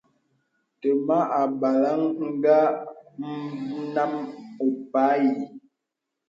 [0.81, 2.01] Təmà àbālaŋ
[2.37, 2.57] ngə
[3.93, 4.11] nám
[4.65, 5.33] óbə̂ ï.